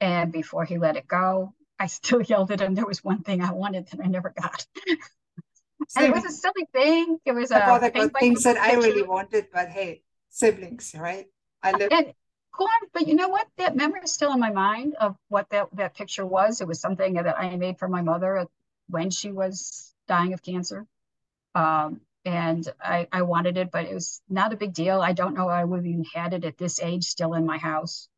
And 0.00 0.32
before 0.32 0.64
he 0.64 0.78
let 0.78 0.96
it 0.96 1.06
go, 1.06 1.54
I 1.78 1.86
still 1.86 2.20
yelled 2.32 2.50
at 2.50 2.60
him. 2.60 2.74
There 2.74 2.86
was 2.86 3.04
one 3.04 3.22
thing 3.22 3.42
I 3.42 3.52
wanted 3.52 3.86
that 3.88 4.00
I 4.02 4.08
never 4.08 4.30
got. 4.30 4.66
and 5.96 6.06
it 6.06 6.12
was 6.12 6.24
a 6.24 6.30
silly 6.30 6.66
thing. 6.72 7.18
It 7.24 7.32
was 7.32 7.50
a 7.50 7.58
things 8.18 8.42
that 8.44 8.56
I 8.56 8.74
really 8.74 9.02
wanted, 9.02 9.46
but 9.52 9.68
hey, 9.68 10.02
siblings, 10.30 10.94
right? 10.98 11.26
I 11.62 11.72
live. 11.72 11.92
And, 11.92 12.12
go 12.56 12.64
on, 12.64 12.88
but 12.92 13.06
you 13.06 13.14
know 13.14 13.28
what? 13.28 13.46
That 13.56 13.76
memory 13.76 14.00
is 14.04 14.12
still 14.12 14.32
in 14.32 14.40
my 14.40 14.50
mind 14.50 14.94
of 14.96 15.16
what 15.28 15.48
that 15.50 15.68
that 15.74 15.94
picture 15.94 16.26
was. 16.26 16.60
It 16.60 16.68
was 16.68 16.80
something 16.80 17.14
that 17.14 17.38
I 17.38 17.56
made 17.56 17.78
for 17.78 17.88
my 17.88 18.02
mother 18.02 18.46
when 18.88 19.10
she 19.10 19.32
was 19.32 19.94
dying 20.08 20.32
of 20.32 20.42
cancer. 20.42 20.86
Um, 21.54 22.00
and 22.24 22.66
I, 22.80 23.08
I 23.12 23.22
wanted 23.22 23.56
it, 23.56 23.70
but 23.70 23.86
it 23.86 23.94
was 23.94 24.20
not 24.28 24.52
a 24.52 24.56
big 24.56 24.72
deal. 24.72 25.00
I 25.00 25.12
don't 25.12 25.34
know 25.34 25.48
I 25.48 25.64
would 25.64 25.78
have 25.78 25.86
even 25.86 26.04
had 26.04 26.32
it 26.32 26.44
at 26.44 26.58
this 26.58 26.80
age 26.80 27.04
still 27.04 27.34
in 27.34 27.46
my 27.46 27.58
house. 27.58 28.08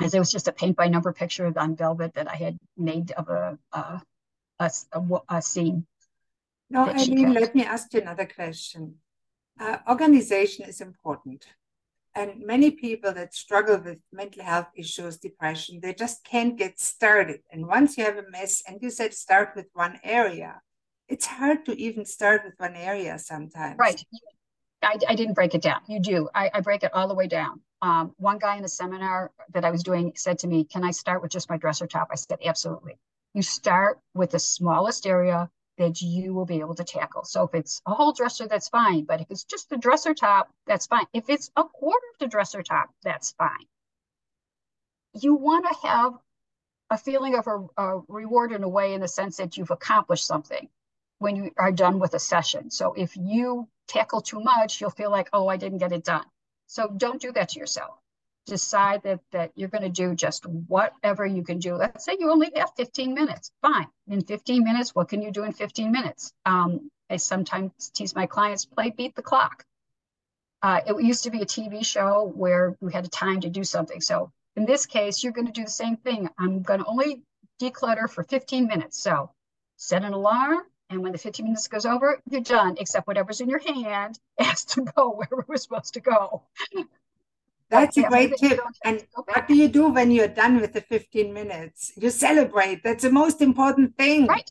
As 0.00 0.14
it 0.14 0.18
was 0.18 0.32
just 0.32 0.48
a 0.48 0.52
paint 0.52 0.76
by 0.76 0.88
number 0.88 1.12
picture 1.12 1.52
on 1.56 1.76
velvet 1.76 2.14
that 2.14 2.28
I 2.28 2.36
had 2.36 2.58
made 2.76 3.10
of 3.12 3.28
a 3.28 3.58
a, 3.72 4.00
a, 4.58 4.70
a, 4.92 5.20
a 5.28 5.42
scene. 5.42 5.86
No, 6.70 6.88
Eileen, 6.88 7.34
let 7.34 7.54
me 7.54 7.64
ask 7.64 7.92
you 7.92 8.00
another 8.00 8.26
question. 8.26 8.96
Uh, 9.60 9.78
organization 9.88 10.64
is 10.66 10.80
important. 10.80 11.46
And 12.16 12.40
many 12.46 12.70
people 12.70 13.12
that 13.12 13.34
struggle 13.34 13.78
with 13.78 13.98
mental 14.12 14.44
health 14.44 14.68
issues, 14.74 15.18
depression, 15.18 15.80
they 15.80 15.94
just 15.94 16.24
can't 16.24 16.56
get 16.56 16.78
started. 16.78 17.40
And 17.50 17.66
once 17.66 17.98
you 17.98 18.04
have 18.04 18.16
a 18.16 18.30
mess, 18.30 18.62
and 18.66 18.80
you 18.80 18.90
said 18.90 19.14
start 19.14 19.50
with 19.56 19.66
one 19.74 19.98
area, 20.02 20.60
it's 21.08 21.26
hard 21.26 21.64
to 21.66 21.78
even 21.78 22.04
start 22.04 22.42
with 22.44 22.54
one 22.56 22.74
area 22.74 23.18
sometimes. 23.18 23.78
Right. 23.78 24.02
I, 24.82 24.98
I 25.08 25.14
didn't 25.14 25.34
break 25.34 25.54
it 25.54 25.62
down. 25.62 25.80
You 25.86 26.00
do. 26.00 26.28
I, 26.34 26.50
I 26.52 26.60
break 26.60 26.82
it 26.82 26.92
all 26.94 27.08
the 27.08 27.14
way 27.14 27.26
down. 27.26 27.60
Um, 27.82 28.14
one 28.16 28.38
guy 28.38 28.56
in 28.56 28.64
a 28.64 28.68
seminar 28.68 29.30
that 29.52 29.64
I 29.64 29.70
was 29.70 29.82
doing 29.82 30.12
said 30.16 30.38
to 30.40 30.46
me, 30.46 30.64
Can 30.64 30.84
I 30.84 30.90
start 30.90 31.22
with 31.22 31.30
just 31.30 31.50
my 31.50 31.56
dresser 31.56 31.86
top? 31.86 32.08
I 32.10 32.16
said, 32.16 32.38
Absolutely. 32.44 32.98
You 33.34 33.42
start 33.42 33.98
with 34.14 34.30
the 34.30 34.38
smallest 34.38 35.06
area 35.06 35.50
that 35.76 36.00
you 36.00 36.32
will 36.32 36.44
be 36.44 36.60
able 36.60 36.74
to 36.76 36.84
tackle. 36.84 37.24
So 37.24 37.44
if 37.44 37.54
it's 37.54 37.82
a 37.84 37.92
whole 37.92 38.12
dresser, 38.12 38.46
that's 38.46 38.68
fine. 38.68 39.04
But 39.04 39.20
if 39.20 39.26
it's 39.30 39.44
just 39.44 39.68
the 39.70 39.76
dresser 39.76 40.14
top, 40.14 40.48
that's 40.66 40.86
fine. 40.86 41.06
If 41.12 41.28
it's 41.28 41.50
a 41.56 41.64
quarter 41.64 42.06
of 42.14 42.18
the 42.20 42.28
dresser 42.28 42.62
top, 42.62 42.90
that's 43.02 43.32
fine. 43.32 43.66
You 45.20 45.34
want 45.34 45.66
to 45.66 45.88
have 45.88 46.12
a 46.90 46.98
feeling 46.98 47.34
of 47.34 47.46
a, 47.46 47.82
a 47.82 48.00
reward 48.08 48.52
in 48.52 48.62
a 48.62 48.68
way 48.68 48.94
in 48.94 49.00
the 49.00 49.08
sense 49.08 49.38
that 49.38 49.56
you've 49.56 49.70
accomplished 49.70 50.26
something 50.26 50.68
when 51.18 51.36
you 51.36 51.50
are 51.56 51.72
done 51.72 51.98
with 51.98 52.14
a 52.14 52.18
session. 52.18 52.70
So 52.70 52.92
if 52.94 53.16
you 53.16 53.68
tackle 53.88 54.20
too 54.20 54.40
much, 54.40 54.80
you'll 54.80 54.90
feel 54.90 55.10
like, 55.10 55.28
oh, 55.32 55.48
I 55.48 55.56
didn't 55.56 55.78
get 55.78 55.92
it 55.92 56.04
done. 56.04 56.24
So 56.66 56.88
don't 56.96 57.20
do 57.20 57.32
that 57.32 57.50
to 57.50 57.58
yourself. 57.58 57.98
Decide 58.46 59.02
that 59.04 59.20
that 59.30 59.52
you're 59.54 59.70
going 59.70 59.84
to 59.84 59.88
do 59.88 60.14
just 60.14 60.44
whatever 60.46 61.24
you 61.24 61.42
can 61.42 61.58
do. 61.58 61.76
Let's 61.76 62.04
say 62.04 62.16
you 62.18 62.30
only 62.30 62.50
have 62.56 62.72
15 62.76 63.14
minutes. 63.14 63.50
Fine. 63.62 63.86
In 64.08 64.22
15 64.22 64.62
minutes, 64.64 64.94
what 64.94 65.08
can 65.08 65.22
you 65.22 65.30
do 65.30 65.44
in 65.44 65.52
15 65.52 65.90
minutes? 65.90 66.32
Um, 66.44 66.90
I 67.08 67.16
sometimes 67.16 67.90
tease 67.94 68.14
my 68.14 68.26
clients, 68.26 68.64
play 68.64 68.90
beat 68.90 69.14
the 69.14 69.22
clock. 69.22 69.64
Uh, 70.62 70.80
it 70.86 71.02
used 71.02 71.24
to 71.24 71.30
be 71.30 71.42
a 71.42 71.46
TV 71.46 71.84
show 71.84 72.32
where 72.34 72.76
you 72.80 72.88
had 72.88 73.04
a 73.04 73.08
time 73.08 73.40
to 73.42 73.50
do 73.50 73.64
something. 73.64 74.00
So 74.00 74.32
in 74.56 74.64
this 74.64 74.86
case, 74.86 75.22
you're 75.22 75.32
going 75.32 75.46
to 75.46 75.52
do 75.52 75.64
the 75.64 75.70
same 75.70 75.96
thing. 75.96 76.28
I'm 76.38 76.62
going 76.62 76.80
to 76.80 76.86
only 76.86 77.22
declutter 77.60 78.08
for 78.10 78.24
15 78.24 78.66
minutes. 78.66 78.98
So 78.98 79.30
set 79.76 80.04
an 80.04 80.12
alarm, 80.12 80.64
and 80.90 81.02
when 81.02 81.12
the 81.12 81.18
15 81.18 81.44
minutes 81.44 81.68
goes 81.68 81.86
over, 81.86 82.20
you're 82.30 82.42
done, 82.42 82.76
except 82.78 83.06
whatever's 83.06 83.40
in 83.40 83.48
your 83.48 83.58
hand 83.58 84.18
has 84.38 84.64
to 84.66 84.82
go 84.96 85.10
where 85.10 85.40
it 85.40 85.48
was 85.48 85.62
supposed 85.62 85.94
to 85.94 86.00
go. 86.00 86.42
That's 87.70 87.96
a 87.96 88.02
great 88.02 88.36
tip. 88.36 88.60
And 88.84 89.04
what 89.24 89.48
do 89.48 89.54
you 89.54 89.68
do 89.68 89.88
when 89.88 90.10
you're 90.10 90.28
done 90.28 90.60
with 90.60 90.74
the 90.74 90.82
15 90.82 91.32
minutes? 91.32 91.92
You 91.96 92.10
celebrate. 92.10 92.82
That's 92.84 93.02
the 93.02 93.10
most 93.10 93.40
important 93.40 93.96
thing. 93.96 94.26
Right. 94.26 94.50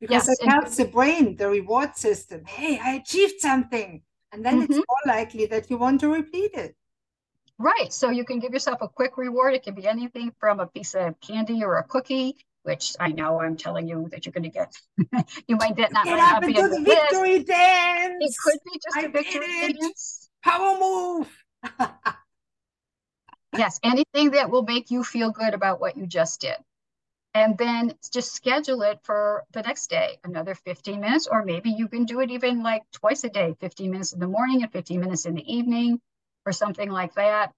Because 0.00 0.28
yes, 0.28 0.40
it 0.40 0.48
helps 0.48 0.76
the 0.76 0.84
brain, 0.84 1.36
the 1.36 1.48
reward 1.48 1.96
system. 1.96 2.44
Hey, 2.44 2.78
I 2.82 2.94
achieved 2.94 3.40
something. 3.40 4.02
And 4.32 4.44
then 4.44 4.60
mm-hmm. 4.60 4.72
it's 4.72 4.76
more 4.76 5.14
likely 5.14 5.46
that 5.46 5.70
you 5.70 5.78
want 5.78 6.00
to 6.00 6.08
repeat 6.08 6.52
it. 6.54 6.76
Right. 7.56 7.92
So 7.92 8.10
you 8.10 8.24
can 8.24 8.40
give 8.40 8.52
yourself 8.52 8.82
a 8.82 8.88
quick 8.88 9.16
reward. 9.16 9.54
It 9.54 9.62
can 9.62 9.74
be 9.74 9.86
anything 9.86 10.32
from 10.38 10.58
a 10.58 10.66
piece 10.66 10.94
of 10.94 11.18
candy 11.20 11.62
or 11.62 11.78
a 11.78 11.84
cookie 11.84 12.36
which 12.64 12.96
I 12.98 13.08
know 13.08 13.40
I'm 13.40 13.56
telling 13.56 13.86
you 13.86 14.08
that 14.10 14.26
you're 14.26 14.32
going 14.32 14.44
to 14.44 14.48
get. 14.48 14.74
you 15.48 15.56
might 15.56 15.76
get 15.76 15.92
not, 15.92 16.06
get 16.06 16.16
not 16.16 16.40
be 16.42 16.58
a 16.58 16.62
the 16.62 16.82
victory 16.84 17.36
list. 17.36 17.46
dance. 17.46 18.14
It 18.20 18.34
could 18.42 18.58
be 18.64 18.80
just 18.82 18.96
I 18.96 19.02
a 19.02 19.08
victory 19.08 19.72
dance. 19.72 20.28
Power 20.42 20.78
move. 20.78 21.28
yes, 23.56 23.78
anything 23.82 24.32
that 24.32 24.50
will 24.50 24.62
make 24.62 24.90
you 24.90 25.04
feel 25.04 25.30
good 25.30 25.54
about 25.54 25.80
what 25.80 25.96
you 25.96 26.06
just 26.06 26.40
did. 26.40 26.56
And 27.34 27.58
then 27.58 27.94
just 28.12 28.32
schedule 28.32 28.82
it 28.82 29.00
for 29.02 29.42
the 29.52 29.62
next 29.62 29.90
day, 29.90 30.18
another 30.22 30.54
15 30.54 31.00
minutes, 31.00 31.26
or 31.26 31.44
maybe 31.44 31.70
you 31.70 31.88
can 31.88 32.04
do 32.04 32.20
it 32.20 32.30
even 32.30 32.62
like 32.62 32.82
twice 32.92 33.24
a 33.24 33.28
day 33.28 33.56
15 33.60 33.90
minutes 33.90 34.12
in 34.12 34.20
the 34.20 34.28
morning 34.28 34.62
and 34.62 34.72
15 34.72 35.00
minutes 35.00 35.26
in 35.26 35.34
the 35.34 35.52
evening, 35.52 36.00
or 36.46 36.52
something 36.52 36.90
like 36.90 37.14
that 37.14 37.52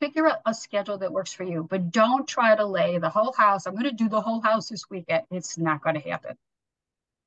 figure 0.00 0.26
out 0.26 0.40
a 0.46 0.54
schedule 0.54 0.98
that 0.98 1.12
works 1.12 1.32
for 1.32 1.44
you, 1.44 1.66
but 1.68 1.90
don't 1.90 2.26
try 2.26 2.54
to 2.54 2.66
lay 2.66 2.98
the 2.98 3.10
whole 3.10 3.32
house. 3.32 3.66
I'm 3.66 3.74
going 3.74 3.84
to 3.84 3.92
do 3.92 4.08
the 4.08 4.20
whole 4.20 4.40
house 4.40 4.68
this 4.68 4.88
weekend. 4.90 5.22
It's 5.30 5.58
not 5.58 5.82
going 5.82 6.00
to 6.00 6.08
happen. 6.08 6.36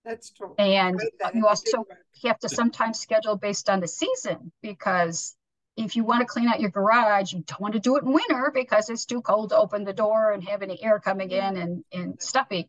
That's 0.04 0.32
true. 0.32 0.56
And 0.58 1.00
you 1.34 1.48
also 1.48 1.86
have 2.24 2.40
to 2.40 2.50
sometimes 2.50 3.00
schedule 3.00 3.36
based 3.36 3.70
on 3.70 3.80
the 3.80 3.88
season 3.88 4.52
because 4.62 5.36
if 5.78 5.96
you 5.96 6.04
want 6.04 6.22
to 6.22 6.26
clean 6.26 6.48
out 6.48 6.60
your 6.60 6.70
garage, 6.70 7.34
you 7.34 7.44
don't 7.46 7.62
want 7.62 7.74
to 7.76 7.80
do 7.80 7.98
it 7.98 8.04
in 8.04 8.12
winter 8.12 8.52
because 8.54 8.90
it's 8.90 9.06
too 9.06 9.22
cold 9.22 9.50
to 9.50 9.58
open 9.58 9.84
the 9.84 9.94
door 9.94 10.32
and 10.32 10.44
have 10.44 10.62
any 10.64 10.82
air 10.84 11.00
coming 11.00 11.32
in 11.32 11.58
and, 11.58 11.84
and 11.94 12.22
stuffy. 12.22 12.68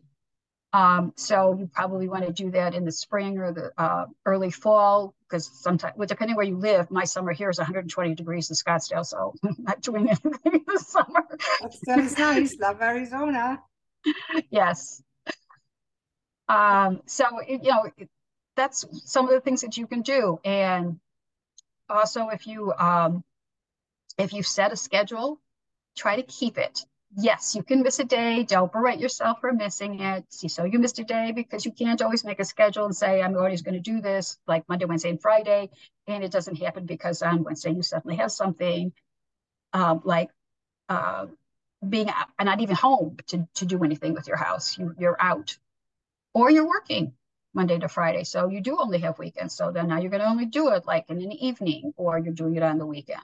Um, 0.75 1.13
so 1.17 1.55
you 1.59 1.69
probably 1.73 2.09
want 2.09 2.27
to 2.27 2.33
do 2.33 2.51
that 2.53 2.75
in 2.75 2.85
the 2.87 2.93
spring 2.93 3.39
or 3.39 3.53
the 3.53 3.73
uh, 3.77 4.07
early 4.25 4.51
fall 4.51 5.15
because 5.29 5.47
sometimes, 5.47 5.95
well, 5.97 6.07
depending 6.07 6.37
where 6.37 6.47
you 6.47 6.57
live, 6.57 6.91
my 6.91 7.05
summer 7.05 7.33
here 7.33 7.51
is 7.51 7.59
120 7.59 8.15
degrees 8.15 8.49
in 8.49 8.57
Scottsdale, 8.57 9.05
so 9.05 9.35
I'm 9.45 9.57
not 9.59 9.83
doing 9.83 10.09
anything 10.09 10.33
in 10.45 10.65
the 10.67 10.79
summer. 10.79 11.27
That's 11.87 12.19
nice. 12.19 12.57
Love 12.59 12.81
Arizona. 12.81 13.61
yes. 14.51 15.03
Um, 16.49 17.01
so 17.07 17.25
it, 17.47 17.65
you 17.65 17.71
know 17.71 17.91
that's 18.57 18.85
some 19.05 19.27
of 19.27 19.33
the 19.33 19.41
things 19.41 19.61
that 19.63 19.77
you 19.77 19.87
can 19.87 20.03
do, 20.03 20.39
and 20.45 20.99
also 21.89 22.29
if 22.29 22.47
you 22.47 22.73
um, 22.73 23.25
if 24.19 24.33
you 24.33 24.43
set 24.43 24.73
a 24.73 24.77
schedule, 24.77 25.41
try 25.97 26.17
to 26.17 26.23
keep 26.23 26.59
it 26.59 26.85
yes, 27.17 27.55
you 27.55 27.63
can 27.63 27.83
miss 27.83 27.99
a 27.99 28.05
day. 28.05 28.43
Don't 28.43 28.73
berate 28.73 28.99
yourself 28.99 29.41
for 29.41 29.53
missing 29.53 30.01
it. 30.01 30.25
See, 30.31 30.49
so 30.49 30.65
you 30.65 30.79
missed 30.79 30.99
a 30.99 31.05
day 31.05 31.33
because 31.33 31.65
you 31.65 31.73
can't 31.73 32.01
always 32.03 32.25
make 32.25 32.41
a 32.41 32.45
schedule 32.45 32.85
and 32.85 32.97
say, 32.97 33.23
I'm 33.23 33.37
always 33.37 33.63
going 33.63 33.75
to 33.75 33.81
do 33.81 34.01
this 34.01 34.39
like 34.47 34.69
Monday, 34.69 34.85
Wednesday, 34.85 35.11
and 35.11 35.21
Friday. 35.21 35.71
And 36.07 36.25
it 36.25 36.33
doesn't 36.33 36.57
happen 36.57 36.87
because 36.87 37.23
on 37.23 37.45
Wednesday 37.45 37.73
you 37.73 37.83
suddenly 37.83 38.17
have 38.17 38.33
something 38.33 38.93
um, 39.73 40.03
like 40.05 40.31
uh, 40.89 41.27
being 41.87 42.11
not 42.41 42.61
even 42.61 42.77
home 42.77 43.17
to, 43.29 43.49
to 43.57 43.67
do 43.67 43.83
anything 43.85 44.15
with 44.15 44.29
your 44.29 44.37
house. 44.37 44.79
You, 44.79 44.95
you're 44.99 45.17
out 45.21 45.57
or 46.35 46.51
you're 46.51 46.69
working 46.69 47.13
Monday 47.55 47.79
to 47.79 47.89
Friday. 47.89 48.25
So 48.25 48.49
you 48.49 48.61
do 48.61 48.79
only 48.79 48.99
have 49.01 49.19
weekends. 49.19 49.55
So 49.55 49.71
then 49.71 49.89
now 49.89 49.99
you're 49.99 50.11
going 50.11 50.23
to 50.23 50.29
only 50.29 50.47
do 50.47 50.69
it 50.71 50.87
like 50.87 51.07
in 51.09 51.21
an 51.21 51.33
evening 51.33 51.93
or 51.97 52.19
you're 52.19 52.33
doing 52.33 52.57
it 52.57 52.63
on 52.63 52.79
the 52.79 52.87
weekend. 52.87 53.21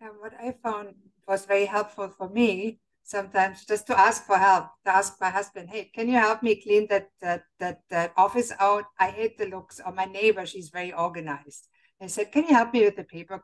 And 0.00 0.12
what 0.18 0.32
I 0.40 0.54
found 0.62 0.94
was 1.30 1.46
very 1.46 1.66
helpful 1.66 2.08
for 2.08 2.28
me 2.28 2.80
sometimes 3.04 3.64
just 3.64 3.86
to 3.86 3.98
ask 3.98 4.24
for 4.24 4.36
help 4.36 4.64
to 4.84 4.90
ask 5.00 5.14
my 5.20 5.30
husband 5.30 5.68
hey 5.70 5.84
can 5.94 6.08
you 6.08 6.18
help 6.26 6.42
me 6.42 6.60
clean 6.64 6.86
that 6.90 7.06
that 7.22 7.42
that, 7.60 7.78
that 7.88 8.12
office 8.16 8.52
out? 8.58 8.84
I 8.98 9.08
hate 9.18 9.38
the 9.38 9.46
looks 9.46 9.80
or 9.84 9.92
my 9.92 10.06
neighbor. 10.06 10.44
She's 10.44 10.70
very 10.70 10.92
organized. 10.92 11.68
I 12.02 12.08
said 12.08 12.32
can 12.32 12.44
you 12.46 12.54
help 12.54 12.72
me 12.72 12.84
with 12.84 12.96
the 12.96 13.04
paper 13.04 13.40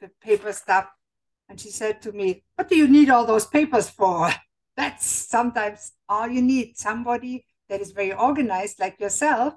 the 0.00 0.10
paper 0.20 0.52
stuff? 0.52 0.86
And 1.48 1.58
she 1.58 1.70
said 1.70 2.02
to 2.02 2.12
me 2.12 2.44
what 2.56 2.68
do 2.68 2.76
you 2.76 2.88
need 2.88 3.08
all 3.10 3.26
those 3.26 3.46
papers 3.46 3.88
for? 3.88 4.30
That's 4.76 5.06
sometimes 5.06 5.92
all 6.08 6.28
you 6.28 6.42
need 6.42 6.76
somebody 6.76 7.46
that 7.68 7.80
is 7.80 7.92
very 7.92 8.12
organized 8.12 8.78
like 8.78 9.00
yourself 9.00 9.54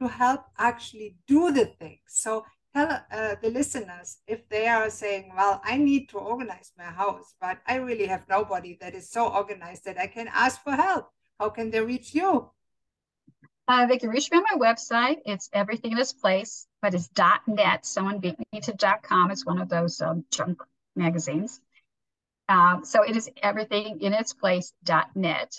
to 0.00 0.08
help 0.08 0.42
actually 0.58 1.16
do 1.26 1.52
the 1.52 1.66
thing. 1.66 1.98
So 2.06 2.44
tell 2.78 3.00
uh, 3.10 3.34
the 3.42 3.50
listeners 3.50 4.18
if 4.26 4.48
they 4.48 4.66
are 4.68 4.90
saying, 4.90 5.32
well, 5.36 5.60
I 5.64 5.76
need 5.76 6.08
to 6.10 6.18
organize 6.18 6.72
my 6.78 6.84
house, 6.84 7.34
but 7.40 7.58
I 7.66 7.76
really 7.76 8.06
have 8.06 8.28
nobody 8.28 8.78
that 8.80 8.94
is 8.94 9.10
so 9.10 9.28
organized 9.28 9.84
that 9.84 9.98
I 9.98 10.06
can 10.06 10.28
ask 10.28 10.62
for 10.62 10.72
help. 10.72 11.10
How 11.38 11.50
can 11.50 11.70
they 11.70 11.80
reach 11.80 12.14
you? 12.14 12.50
Uh, 13.66 13.86
they 13.86 13.98
can 13.98 14.10
reach 14.10 14.30
me 14.30 14.38
on 14.38 14.44
my 14.50 14.66
website. 14.66 15.18
It's 15.26 15.50
everything 15.52 15.92
in 15.92 15.98
its 15.98 16.12
place, 16.12 16.66
but 16.80 16.94
it's 16.94 17.10
.net. 17.46 17.84
Someone 17.84 18.18
beat 18.18 18.36
me 18.52 18.60
to 18.60 18.72
.com. 19.02 19.30
It's 19.30 19.44
one 19.44 19.60
of 19.60 19.68
those 19.68 20.00
um, 20.00 20.24
junk 20.30 20.62
magazines. 20.96 21.60
Um, 22.48 22.84
so 22.84 23.02
it 23.02 23.14
is 23.14 23.28
everything 23.42 24.00
in 24.00 24.14
its 24.14 24.32
place 24.32 24.72
.net, 25.14 25.52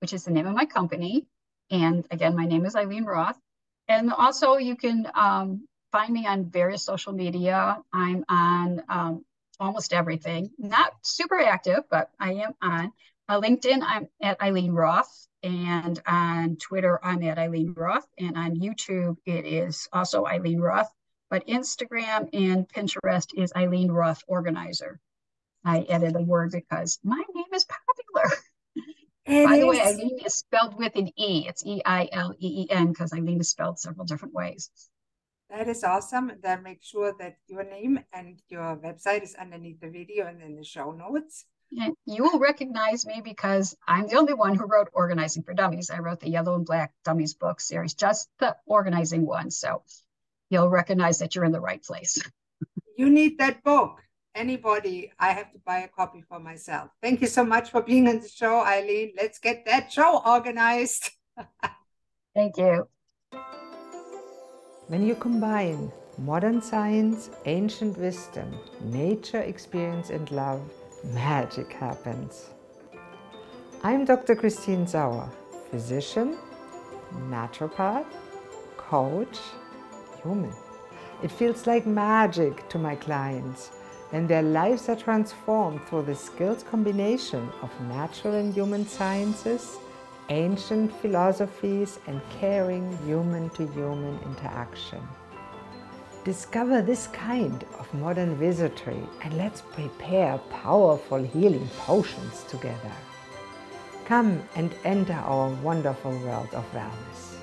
which 0.00 0.12
is 0.12 0.24
the 0.24 0.30
name 0.30 0.46
of 0.46 0.54
my 0.54 0.66
company. 0.66 1.26
And 1.70 2.06
again, 2.12 2.36
my 2.36 2.46
name 2.46 2.64
is 2.66 2.76
Eileen 2.76 3.04
Roth. 3.04 3.38
And 3.88 4.12
also 4.12 4.56
you 4.56 4.76
can 4.76 5.10
um, 5.14 5.66
find 5.92 6.12
me 6.12 6.26
on 6.26 6.50
various 6.50 6.84
social 6.84 7.12
media. 7.12 7.78
I'm 7.92 8.24
on 8.28 8.82
um, 8.88 9.24
almost 9.60 9.92
everything. 9.92 10.50
Not 10.58 10.92
super 11.02 11.40
active, 11.40 11.80
but 11.90 12.10
I 12.20 12.34
am 12.34 12.52
on 12.62 12.92
uh, 13.28 13.40
LinkedIn. 13.40 13.82
I'm 13.82 14.08
at 14.20 14.40
Eileen 14.40 14.72
Roth, 14.72 15.26
and 15.42 16.00
on 16.06 16.56
Twitter 16.56 16.98
I'm 17.02 17.22
at 17.22 17.38
Eileen 17.38 17.74
Roth, 17.76 18.06
and 18.18 18.36
on 18.36 18.56
YouTube 18.56 19.16
it 19.24 19.46
is 19.46 19.88
also 19.92 20.26
Eileen 20.26 20.60
Roth. 20.60 20.90
But 21.28 21.46
Instagram 21.48 22.28
and 22.32 22.68
Pinterest 22.68 23.26
is 23.36 23.52
Eileen 23.56 23.90
Roth 23.90 24.22
Organizer. 24.28 25.00
I 25.64 25.84
added 25.90 26.14
a 26.14 26.20
word 26.20 26.52
because 26.52 27.00
my 27.02 27.20
name 27.34 27.44
is 27.52 27.64
popular. 27.64 28.36
It 29.24 29.44
By 29.44 29.54
is. 29.54 29.60
the 29.60 29.66
way, 29.66 29.80
Eileen 29.80 30.18
is 30.24 30.36
spelled 30.36 30.78
with 30.78 30.94
an 30.94 31.08
E. 31.16 31.46
It's 31.48 31.66
E 31.66 31.82
I 31.84 32.08
L 32.12 32.32
E 32.38 32.62
E 32.62 32.70
N 32.70 32.88
because 32.88 33.12
Eileen 33.12 33.40
is 33.40 33.50
spelled 33.50 33.80
several 33.80 34.06
different 34.06 34.34
ways. 34.34 34.70
That 35.50 35.68
is 35.68 35.84
awesome. 35.84 36.32
Then 36.42 36.62
make 36.62 36.82
sure 36.82 37.14
that 37.18 37.36
your 37.46 37.64
name 37.64 38.00
and 38.12 38.40
your 38.48 38.76
website 38.76 39.22
is 39.22 39.34
underneath 39.34 39.80
the 39.80 39.90
video 39.90 40.26
and 40.26 40.42
in 40.42 40.56
the 40.56 40.64
show 40.64 40.90
notes. 40.92 41.44
And 41.78 41.94
you 42.04 42.22
will 42.22 42.38
recognize 42.38 43.06
me 43.06 43.20
because 43.22 43.76
I'm 43.86 44.06
the 44.08 44.16
only 44.16 44.34
one 44.34 44.54
who 44.54 44.66
wrote 44.66 44.88
Organizing 44.92 45.42
for 45.42 45.54
Dummies. 45.54 45.90
I 45.90 45.98
wrote 45.98 46.20
the 46.20 46.30
Yellow 46.30 46.54
and 46.54 46.64
Black 46.64 46.92
Dummies 47.04 47.34
book 47.34 47.60
series, 47.60 47.94
just 47.94 48.28
the 48.38 48.56
organizing 48.66 49.26
one. 49.26 49.50
So 49.50 49.82
you'll 50.50 50.70
recognize 50.70 51.18
that 51.18 51.34
you're 51.34 51.44
in 51.44 51.52
the 51.52 51.60
right 51.60 51.82
place. 51.82 52.18
you 52.96 53.10
need 53.10 53.38
that 53.38 53.62
book 53.62 54.00
anybody, 54.36 55.12
I 55.18 55.32
have 55.32 55.50
to 55.52 55.58
buy 55.64 55.78
a 55.78 55.88
copy 55.88 56.22
for 56.28 56.38
myself. 56.38 56.90
Thank 57.02 57.20
you 57.20 57.26
so 57.26 57.44
much 57.44 57.70
for 57.70 57.82
being 57.82 58.06
on 58.06 58.20
the 58.20 58.28
show, 58.28 58.60
Eileen. 58.60 59.12
Let's 59.16 59.38
get 59.38 59.64
that 59.66 59.90
show 59.90 60.22
organized. 60.24 61.10
Thank 62.34 62.58
you. 62.58 62.86
When 64.88 65.04
you 65.04 65.16
combine 65.16 65.90
modern 66.16 66.62
science, 66.62 67.30
ancient 67.44 67.98
wisdom, 67.98 68.54
nature 68.84 69.40
experience, 69.40 70.10
and 70.10 70.30
love, 70.30 70.62
magic 71.02 71.72
happens. 71.72 72.50
I'm 73.82 74.04
Dr. 74.04 74.36
Christine 74.36 74.86
Sauer, 74.86 75.28
physician, 75.72 76.38
naturopath, 77.28 78.06
coach, 78.76 79.40
human. 80.22 80.54
It 81.20 81.32
feels 81.32 81.66
like 81.66 81.84
magic 81.84 82.68
to 82.68 82.78
my 82.78 82.94
clients 82.94 83.72
and 84.12 84.28
their 84.28 84.42
lives 84.42 84.88
are 84.88 84.94
transformed 84.94 85.80
through 85.88 86.02
the 86.02 86.14
skills 86.14 86.62
combination 86.62 87.50
of 87.60 87.72
natural 87.88 88.34
and 88.34 88.54
human 88.54 88.86
sciences, 88.86 89.78
ancient 90.28 90.92
philosophies, 91.00 91.98
and 92.06 92.20
caring 92.40 92.96
human 93.04 93.50
to 93.50 93.66
human 93.68 94.18
interaction. 94.24 95.00
Discover 96.24 96.82
this 96.82 97.06
kind 97.08 97.64
of 97.78 97.92
modern 97.94 98.38
wizardry 98.40 99.02
and 99.22 99.36
let's 99.36 99.60
prepare 99.60 100.38
powerful 100.50 101.22
healing 101.22 101.68
potions 101.78 102.42
together. 102.48 102.92
Come 104.06 104.42
and 104.56 104.74
enter 104.84 105.12
our 105.12 105.50
wonderful 105.62 106.10
world 106.18 106.48
of 106.52 106.64
wellness. 106.72 107.35